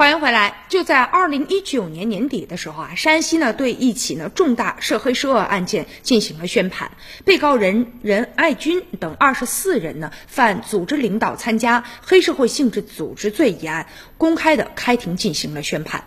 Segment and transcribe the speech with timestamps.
[0.00, 0.64] 欢迎回来。
[0.70, 6.92] 就在二零一九年年底的时候啊，山西呢对一起呢重大涉黑涉恶案件进行了宣判，
[7.26, 16.04] 被告人任爱军等二十四人呢犯组织领导参加黑社会性质组织罪一案，公开的开庭进行了宣判。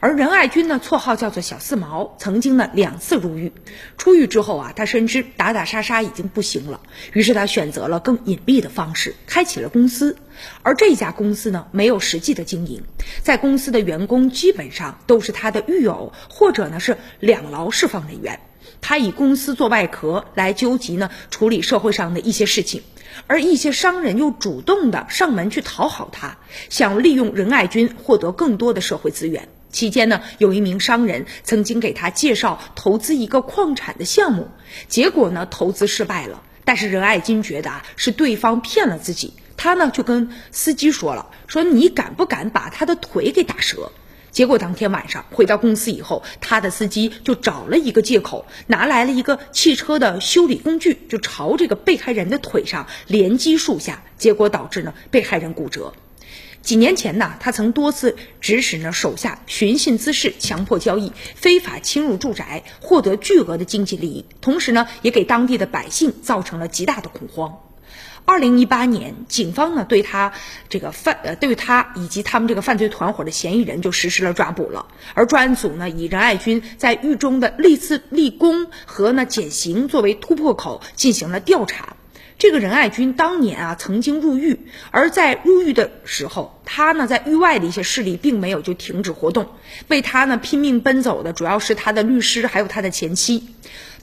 [0.00, 3.52] 而任爱军呢，绰号叫做小四毛，曾经呢两次入狱。
[3.96, 6.80] 出狱之后啊，他深知打打杀杀已经不行了，
[7.12, 10.16] 于是他选择了更隐蔽的方式，开启了公司。
[10.62, 12.82] 而这家公司呢，没有实际的经营，
[13.22, 18.40] 在公司的员工基本上都是他的狱友，或者呢是两劳释放人员。
[18.80, 22.82] 他以公司做外壳来纠集呢处理社会上的一些事情，
[23.26, 29.48] 而一些商人又主动的上门去讨好他，想利用任爱军获得更多的社会资源。
[29.70, 34.48] 期间呢，有一名商人曾经给他介绍投资一个矿产的项目，
[34.86, 36.42] 结果呢，投资失败了。
[36.64, 43.90] 但是任爱军觉得啊，是对方骗了自己，他呢就跟司机说了，说你敢不敢把他的腿给打折？
[44.32, 55.92] 结果当天晚上回到公司以后，他的司机就找了一个借口，拿来了一个汽车的修理工具，就朝这个被害人的腿上连击数下，结果导致呢被害人骨折。
[56.62, 67.58] 几年前呢，他曾多次指使呢手下寻衅滋事、强迫交易、非法侵入住宅，获得巨额的经济利益，同时呢，也给当地的百姓造成了极大的恐慌。
[68.24, 70.32] 二零一八年，警方呢对他
[70.68, 74.86] 这个犯呃，对他以及他们这个犯罪团伙的嫌疑人就实施了抓捕了。
[75.14, 81.96] 而专案组呢以任爱军在狱中的立次立功和呢减刑作为突破口进行了调查。
[82.42, 84.58] 这个任爱军当年啊曾经入狱，
[84.90, 89.46] 而在入狱的时候，他呢在狱外的一些势力并没有就停止活动，
[89.86, 93.46] 为他呢拼命奔走的主要是他的律师还有他的前妻。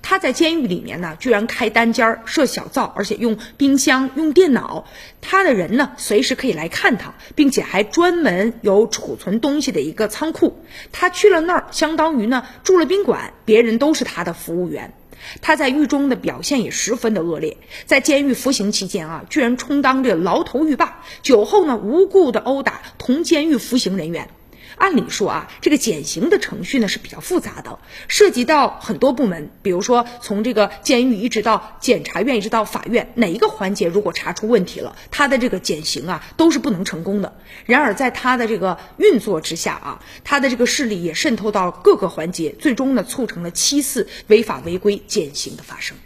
[0.02, 4.86] 他在监狱里面呢居然开单间设小灶，而且用冰箱用电脑，
[5.20, 10.64] 他的人呢随时可以来看他，并且还专门有储存东西的一个仓库。
[10.94, 14.94] 他去了那儿，相当于呢住了宾馆，别人都是他的服务员。
[15.42, 24.30] 他在狱中的表现也十分的恶劣，在监狱服刑期间啊，居然充当着牢头狱霸，酒后呢无故的殴打同监狱服刑人员。
[24.80, 37.36] 按理说啊，这个减刑的程序呢是比较复杂的，涉及到很多部门，比如说从这个监狱一直到检察院，一直到法院，哪一个环节如果查出问题了，他的这个减刑啊都是不能成功的。
[37.66, 45.98] 然而在他的这个运作之下啊，他的这个势力也渗透到各个环节，最终呢促成了七次违法违规减刑的发生。